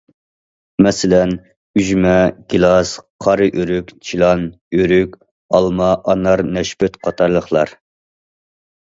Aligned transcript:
مەسىلەن: 0.85 1.35
ئۈجمە، 1.81 2.13
گىلاس، 2.55 2.95
قارا 3.27 3.49
ئۆرۈك، 3.51 3.95
چىلان، 4.09 4.43
ئۆرۈك، 4.81 5.17
ئالما، 5.61 5.95
ئانار 6.11 6.47
نەشپۈت 6.59 7.03
قاتارلىقلار. 7.07 7.81